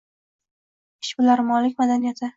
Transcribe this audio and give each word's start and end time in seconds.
Ishbilarmonlik 1.09 1.77
madaniyati 1.83 2.29